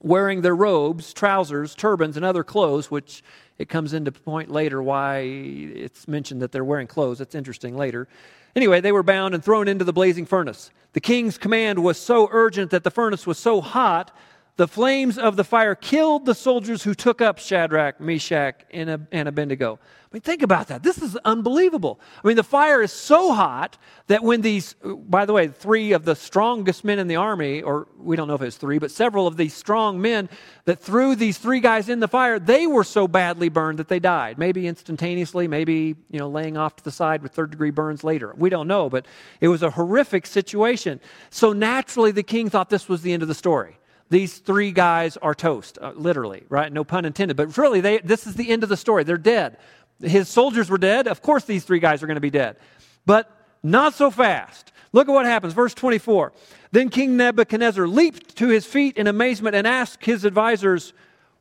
[0.00, 3.22] wearing their robes, trousers, turbans, and other clothes, which
[3.58, 7.20] it comes into point later why it's mentioned that they're wearing clothes.
[7.20, 8.06] It's interesting later.
[8.54, 10.70] Anyway, they were bound and thrown into the blazing furnace.
[10.92, 14.16] The king's command was so urgent that the furnace was so hot
[14.56, 19.78] the flames of the fire killed the soldiers who took up Shadrach, Meshach, and Abednego.
[19.78, 20.82] I mean, think about that.
[20.82, 22.00] This is unbelievable.
[22.24, 26.06] I mean, the fire is so hot that when these, by the way, three of
[26.06, 29.26] the strongest men in the army, or we don't know if it's three, but several
[29.26, 30.30] of these strong men
[30.64, 33.98] that threw these three guys in the fire, they were so badly burned that they
[33.98, 34.38] died.
[34.38, 38.32] Maybe instantaneously, maybe, you know, laying off to the side with third degree burns later.
[38.38, 39.04] We don't know, but
[39.40, 41.00] it was a horrific situation.
[41.28, 43.76] So naturally, the king thought this was the end of the story
[44.08, 46.72] these three guys are toast, uh, literally, right?
[46.72, 47.36] No pun intended.
[47.36, 49.04] But really, they, this is the end of the story.
[49.04, 49.58] They're dead.
[50.00, 51.08] His soldiers were dead.
[51.08, 52.56] Of course, these three guys are going to be dead.
[53.04, 53.30] But
[53.62, 54.72] not so fast.
[54.92, 55.52] Look at what happens.
[55.52, 56.32] Verse 24.
[56.70, 60.92] Then King Nebuchadnezzar leaped to his feet in amazement and asked his advisors,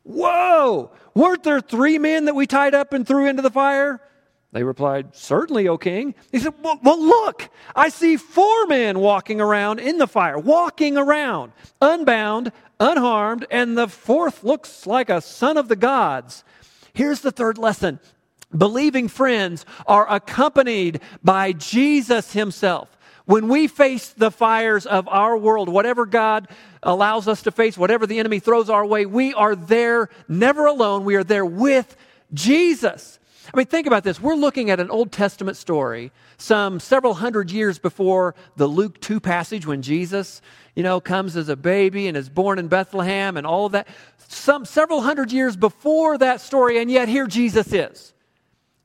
[0.04, 4.02] Whoa, weren't there three men that we tied up and threw into the fire?
[4.56, 6.16] They replied, Certainly, O king.
[6.32, 10.96] He said, well, well, look, I see four men walking around in the fire, walking
[10.96, 16.46] around, unbound, unharmed, and the fourth looks like a son of the gods.
[16.94, 18.00] Here's the third lesson
[18.58, 22.98] believing friends are accompanied by Jesus himself.
[23.26, 26.48] When we face the fires of our world, whatever God
[26.82, 31.04] allows us to face, whatever the enemy throws our way, we are there never alone.
[31.04, 31.98] We are there with
[32.34, 33.20] Jesus.
[33.54, 34.20] I mean, think about this.
[34.20, 39.20] We're looking at an Old Testament story some several hundred years before the Luke 2
[39.20, 40.42] passage when Jesus,
[40.76, 43.88] you know, comes as a baby and is born in Bethlehem and all of that.
[44.28, 48.14] Some several hundred years before that story, and yet here Jesus is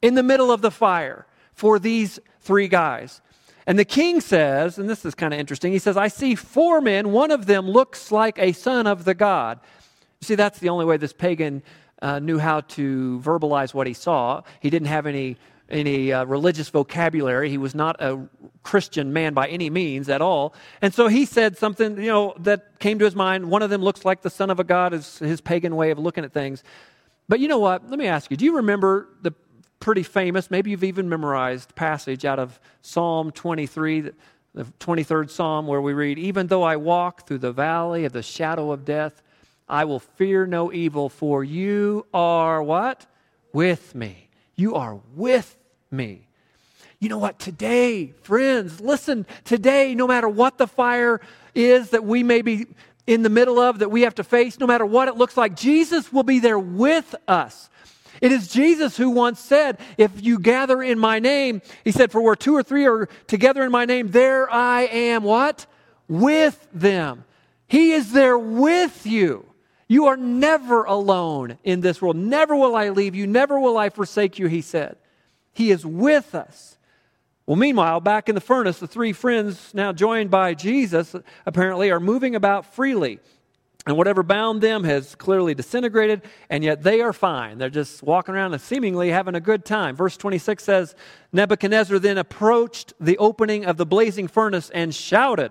[0.02, 3.20] in the middle of the fire for these three guys.
[3.66, 6.80] And the king says, and this is kind of interesting, he says, I see four
[6.80, 9.60] men, one of them looks like a son of the God.
[10.22, 11.62] See, that's the only way this pagan
[12.02, 14.42] uh, knew how to verbalize what he saw.
[14.60, 15.36] He didn't have any
[15.68, 17.48] any uh, religious vocabulary.
[17.48, 18.26] He was not a
[18.64, 20.52] Christian man by any means at all.
[20.82, 23.48] And so he said something, you know, that came to his mind.
[23.48, 25.98] One of them looks like the son of a god is his pagan way of
[26.00, 26.64] looking at things.
[27.28, 27.88] But you know what?
[27.88, 29.32] Let me ask you, do you remember the
[29.78, 34.00] pretty famous, maybe you've even memorized passage out of Psalm 23,
[34.54, 38.22] the 23rd Psalm where we read, "Even though I walk through the valley of the
[38.22, 39.22] shadow of death,
[39.70, 43.06] I will fear no evil, for you are what?
[43.52, 44.28] With me.
[44.56, 45.56] You are with
[45.90, 46.26] me.
[46.98, 47.38] You know what?
[47.38, 51.20] Today, friends, listen, today, no matter what the fire
[51.54, 52.66] is that we may be
[53.06, 55.56] in the middle of, that we have to face, no matter what it looks like,
[55.56, 57.70] Jesus will be there with us.
[58.20, 62.20] It is Jesus who once said, If you gather in my name, he said, For
[62.20, 65.64] where two or three are together in my name, there I am what?
[66.06, 67.24] With them.
[67.66, 69.49] He is there with you.
[69.90, 72.14] You are never alone in this world.
[72.14, 73.26] Never will I leave you.
[73.26, 74.94] Never will I forsake you, he said.
[75.52, 76.78] He is with us.
[77.44, 81.98] Well, meanwhile, back in the furnace, the three friends, now joined by Jesus, apparently are
[81.98, 83.18] moving about freely.
[83.84, 87.58] And whatever bound them has clearly disintegrated, and yet they are fine.
[87.58, 89.96] They're just walking around and seemingly having a good time.
[89.96, 90.94] Verse 26 says
[91.32, 95.50] Nebuchadnezzar then approached the opening of the blazing furnace and shouted,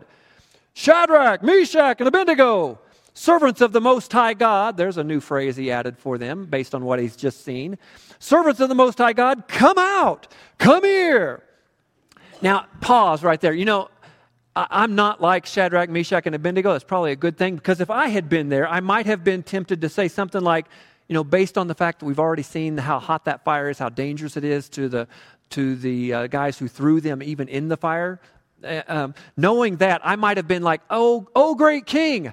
[0.74, 2.80] Shadrach, Meshach, and Abednego!
[3.20, 6.74] Servants of the Most High God, there's a new phrase he added for them based
[6.74, 7.78] on what he's just seen.
[8.18, 11.44] Servants of the Most High God, come out, come here.
[12.42, 13.52] Now, pause right there.
[13.52, 13.90] You know,
[14.56, 16.72] I'm not like Shadrach, Meshach, and Abednego.
[16.72, 19.44] That's probably a good thing because if I had been there, I might have been
[19.44, 20.68] tempted to say something like,
[21.10, 23.78] you know, based on the fact that we've already seen how hot that fire is,
[23.78, 25.10] how dangerous it is to the
[25.50, 28.22] to the uh, guys who threw them even in the fire.
[28.64, 32.32] Uh, um, knowing that, I might have been like, "Oh, oh, great King,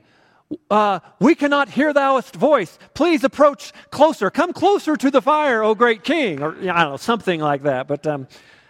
[0.70, 2.78] uh, we cannot hear thou'st voice.
[2.94, 4.30] Please approach closer.
[4.30, 6.42] Come closer to the fire, O great king.
[6.42, 7.88] Or, I don't know, something like that.
[7.88, 8.28] But um,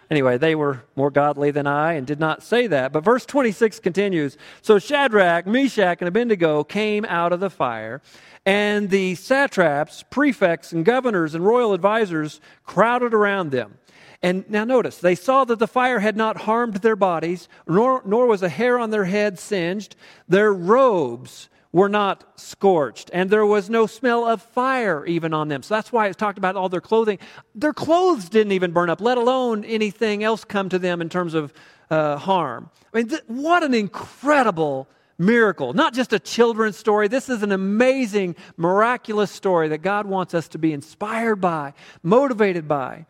[0.09, 2.91] anyway, they were more godly than I and did not say that.
[2.91, 8.01] But verse 26 continues So Shadrach, Meshach, and Abednego came out of the fire,
[8.45, 13.77] and the satraps, prefects, and governors and royal advisers crowded around them.
[14.23, 18.25] And now notice, they saw that the fire had not harmed their bodies, nor, nor
[18.25, 19.95] was a hair on their head singed.
[20.27, 25.61] Their robes were not scorched, and there was no smell of fire even on them.
[25.63, 27.19] So that's why it's talked about all their clothing.
[27.53, 31.33] Their clothes didn't even burn up, let alone anything else come to them in terms
[31.33, 31.53] of
[31.89, 32.69] uh, harm.
[32.93, 34.87] I mean, th- what an incredible
[35.17, 35.73] miracle.
[35.73, 37.07] Not just a children's story.
[37.07, 42.67] This is an amazing, miraculous story that God wants us to be inspired by, motivated
[42.67, 43.05] by.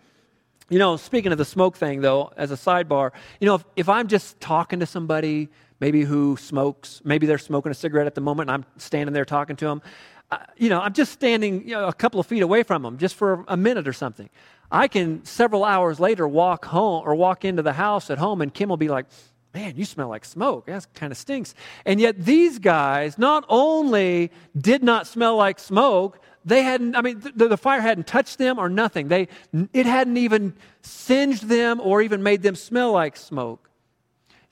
[0.69, 3.89] You know, speaking of the smoke thing, though, as a sidebar, you know, if, if
[3.89, 5.49] I'm just talking to somebody,
[5.79, 7.01] maybe who smokes.
[7.03, 9.81] Maybe they're smoking a cigarette at the moment and I'm standing there talking to them.
[10.29, 12.97] Uh, you know, I'm just standing you know, a couple of feet away from them
[12.97, 14.29] just for a minute or something.
[14.71, 18.53] I can several hours later walk home or walk into the house at home and
[18.53, 19.05] Kim will be like,
[19.53, 20.65] man, you smell like smoke.
[20.65, 21.55] That kind of stinks.
[21.85, 27.19] And yet these guys not only did not smell like smoke, they hadn't, I mean,
[27.19, 29.07] the, the, fire hadn't touched them or nothing.
[29.09, 29.27] They,
[29.73, 33.66] it hadn't even singed them or even made them smell like smoke.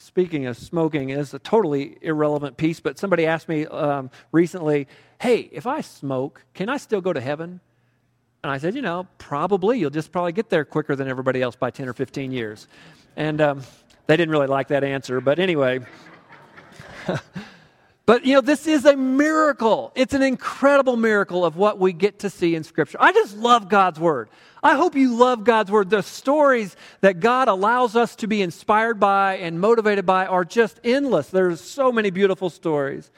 [0.05, 4.87] Speaking of smoking, is a totally irrelevant piece, but somebody asked me um, recently,
[5.19, 7.59] hey, if I smoke, can I still go to heaven?
[8.43, 9.79] And I said, you know, probably.
[9.79, 12.67] You'll just probably get there quicker than everybody else by 10 or 15 years.
[13.15, 13.63] And um,
[14.05, 15.79] they didn't really like that answer, but anyway.
[18.05, 19.91] But you know, this is a miracle.
[19.95, 22.99] It's an incredible miracle of what we get to see in Scripture.
[23.01, 24.29] I just love God's Word.
[24.65, 25.91] I hope you love God's Word.
[25.91, 30.79] The stories that God allows us to be inspired by and motivated by are just
[30.83, 31.27] endless.
[31.27, 33.11] There's so many beautiful stories.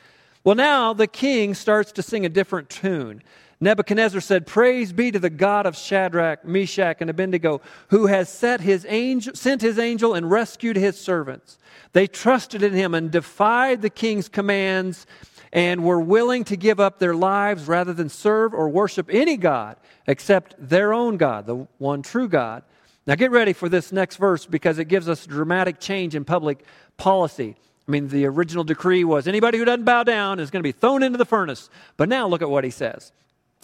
[0.43, 3.23] Well, now the king starts to sing a different tune.
[3.61, 8.59] Nebuchadnezzar said, Praise be to the God of Shadrach, Meshach, and Abednego, who has set
[8.59, 11.57] his angel, sent his angel and rescued his servants.
[11.93, 15.07] They trusted in him and defied the king's commands
[15.51, 19.77] and were willing to give up their lives rather than serve or worship any God
[20.07, 22.63] except their own God, the one true God.
[23.05, 26.25] Now get ready for this next verse because it gives us a dramatic change in
[26.25, 26.63] public
[26.97, 27.55] policy.
[27.87, 30.73] I mean, the original decree was anybody who doesn't bow down is going to be
[30.73, 31.69] thrown into the furnace.
[31.95, 33.13] But now look at what he says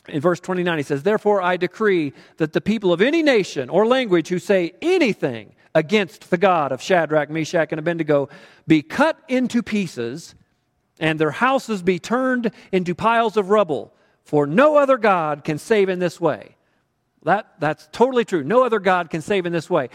[0.08, 3.88] in verse 29, he says, Therefore I decree that the people of any nation or
[3.88, 8.30] language who say anything against the God of Shadrach, Meshach, and Abednego
[8.68, 10.36] be cut into pieces,
[11.00, 15.90] and their houses be turned into piles of rubble, for no other God can save
[15.90, 16.56] in this way.
[17.24, 18.44] That, that's totally true.
[18.44, 19.90] No other God can save in this way.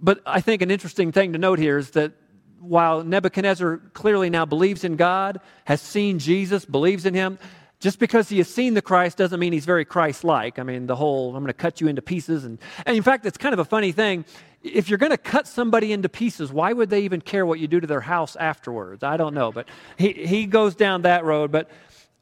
[0.00, 2.12] But I think an interesting thing to note here is that
[2.60, 7.38] while Nebuchadnezzar clearly now believes in God, has seen Jesus, believes in him,
[7.80, 10.58] just because he has seen the Christ doesn't mean he's very Christ like.
[10.58, 12.44] I mean, the whole, I'm going to cut you into pieces.
[12.44, 14.24] And, and in fact, it's kind of a funny thing.
[14.62, 17.68] If you're going to cut somebody into pieces, why would they even care what you
[17.68, 19.02] do to their house afterwards?
[19.02, 19.52] I don't know.
[19.52, 21.52] But he, he goes down that road.
[21.52, 21.70] But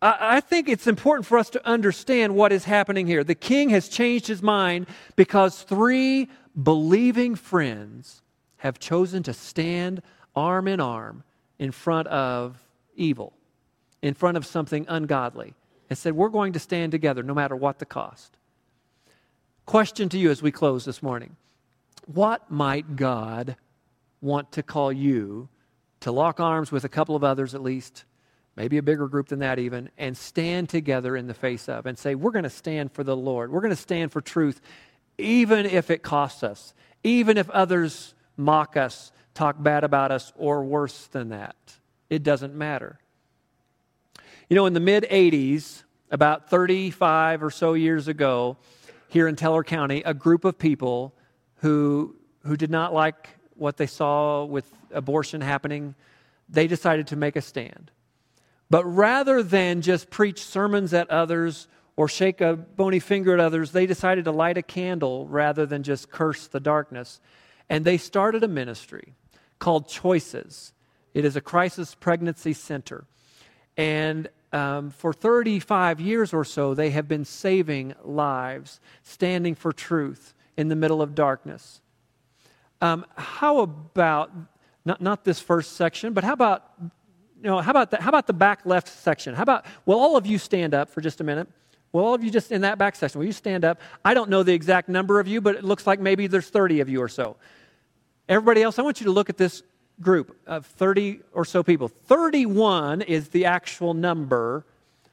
[0.02, 3.24] I, I think it's important for us to understand what is happening here.
[3.24, 6.28] The king has changed his mind because three
[6.62, 8.22] believing friends
[8.58, 10.02] have chosen to stand
[10.34, 11.24] arm in arm
[11.58, 12.58] in front of
[12.96, 13.32] evil
[14.02, 15.54] in front of something ungodly
[15.88, 18.36] and said, We're going to stand together no matter what the cost.
[19.64, 21.36] Question to you as we close this morning
[22.06, 23.56] What might God
[24.20, 25.48] want to call you
[26.00, 28.04] to lock arms with a couple of others at least,
[28.54, 31.98] maybe a bigger group than that even, and stand together in the face of and
[31.98, 33.50] say, We're going to stand for the Lord.
[33.50, 34.60] We're going to stand for truth,
[35.18, 40.64] even if it costs us, even if others mock us, talk bad about us, or
[40.64, 41.56] worse than that.
[42.08, 43.00] It doesn't matter.
[44.48, 45.82] You know, in the mid 80s,
[46.12, 48.58] about 35 or so years ago,
[49.08, 51.15] here in Teller County, a group of people
[51.56, 55.94] who, who did not like what they saw with abortion happening,
[56.48, 57.90] they decided to make a stand.
[58.68, 63.72] But rather than just preach sermons at others or shake a bony finger at others,
[63.72, 67.20] they decided to light a candle rather than just curse the darkness.
[67.68, 69.14] And they started a ministry
[69.58, 70.72] called Choices.
[71.14, 73.04] It is a crisis pregnancy center.
[73.76, 80.34] And um, for 35 years or so, they have been saving lives, standing for truth
[80.56, 81.80] in the middle of darkness.
[82.80, 84.30] Um, how about,
[84.84, 88.26] not, not this first section, but how about, you know, how about, the, how about
[88.26, 89.34] the back left section?
[89.34, 91.48] How about, will all of you stand up for just a minute?
[91.92, 93.80] Will all of you just in that back section, will you stand up?
[94.04, 96.80] I don't know the exact number of you, but it looks like maybe there's 30
[96.80, 97.36] of you or so.
[98.28, 99.62] Everybody else, I want you to look at this
[100.00, 101.88] group of 30 or so people.
[101.88, 104.66] 31 is the actual number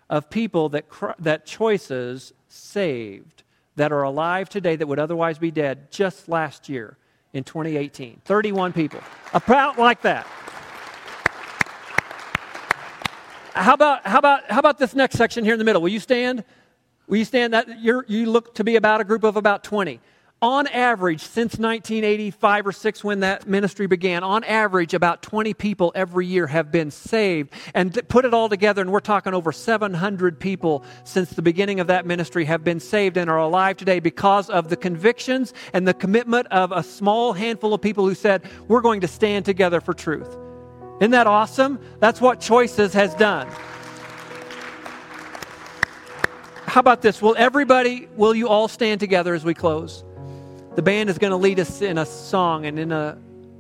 [0.10, 0.86] of people that,
[1.20, 3.44] that choices saved
[3.76, 6.98] that are alive today that would otherwise be dead just last year
[7.34, 8.22] in 2018.
[8.26, 9.02] 31 people.
[9.34, 10.26] About like that.
[13.54, 15.82] How about, how about, how about this next section here in the middle?
[15.82, 16.44] Will you stand?
[17.08, 17.54] Will you stand?
[17.54, 20.00] That you you look to be about a group of about 20
[20.44, 25.94] on average, since 1985 or 6 when that ministry began, on average, about 20 people
[25.96, 27.54] every year have been saved.
[27.74, 31.88] And put it all together, and we're talking over 700 people since the beginning of
[31.88, 35.94] that ministry have been saved and are alive today because of the convictions and the
[35.94, 39.94] commitment of a small handful of people who said, We're going to stand together for
[39.94, 40.28] truth.
[41.00, 41.80] Isn't that awesome?
[42.02, 43.48] That's what Choices has done.
[46.66, 47.22] How about this?
[47.22, 50.04] Will everybody, will you all stand together as we close?
[50.76, 53.16] The band is going to lead us in a song and in a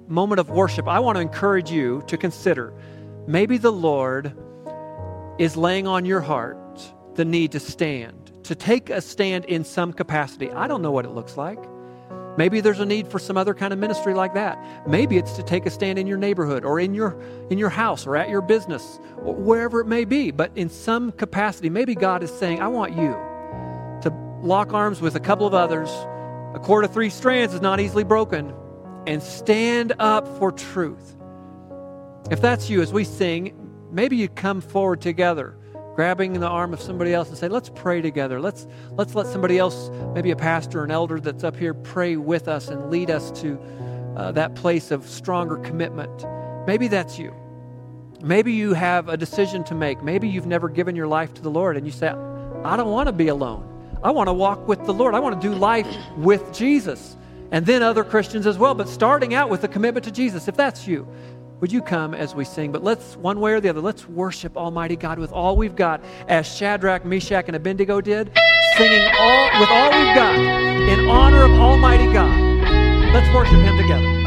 [0.07, 2.73] moment of worship, I want to encourage you to consider
[3.27, 4.33] maybe the Lord
[5.37, 6.57] is laying on your heart
[7.13, 10.51] the need to stand, to take a stand in some capacity.
[10.51, 11.59] I don't know what it looks like.
[12.35, 14.57] Maybe there's a need for some other kind of ministry like that.
[14.87, 17.15] Maybe it's to take a stand in your neighborhood or in your
[17.51, 21.11] in your house or at your business or wherever it may be, but in some
[21.11, 23.11] capacity, maybe God is saying, "I want you
[24.01, 24.11] to
[24.41, 25.91] lock arms with a couple of others.
[26.53, 28.53] A cord of three strands is not easily broken,
[29.07, 31.15] and stand up for truth."
[32.31, 33.53] If that's you as we sing,
[33.91, 35.57] maybe you come forward together
[35.93, 38.41] grabbing the arm of somebody else and say, let's pray together.
[38.41, 42.17] Let's, let's let somebody else, maybe a pastor or an elder that's up here, pray
[42.17, 43.59] with us and lead us to
[44.17, 46.25] uh, that place of stronger commitment.
[46.65, 47.33] Maybe that's you.
[48.21, 50.01] Maybe you have a decision to make.
[50.01, 53.07] Maybe you've never given your life to the Lord and you say, I don't want
[53.07, 53.69] to be alone.
[54.03, 55.15] I want to walk with the Lord.
[55.15, 55.87] I want to do life
[56.17, 57.15] with Jesus.
[57.51, 60.47] And then other Christians as well, but starting out with a commitment to Jesus.
[60.47, 61.07] If that's you,
[61.59, 62.71] would you come as we sing?
[62.71, 66.03] But let's, one way or the other, let's worship Almighty God with all we've got,
[66.27, 68.31] as Shadrach, Meshach, and Abednego did,
[68.75, 72.37] singing all, with all we've got in honor of Almighty God.
[73.13, 74.22] Let's worship Him together.